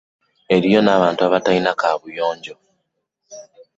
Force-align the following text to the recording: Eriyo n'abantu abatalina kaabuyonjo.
Eriyo 0.55 0.79
n'abantu 0.83 1.21
abatalina 1.27 1.71
kaabuyonjo. 1.79 2.55